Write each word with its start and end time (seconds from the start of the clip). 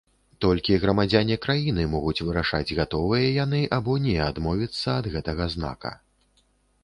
Толькі 0.43 0.77
грамадзяне 0.83 1.35
краіны 1.43 1.83
могуць 1.91 2.23
вырашаць, 2.29 2.75
гатовыя 2.79 3.27
яны 3.43 3.61
або 3.77 3.97
не 4.05 4.15
адмовіцца 4.29 4.87
ад 4.95 5.05
гэтага 5.17 5.43
знака. 5.55 5.91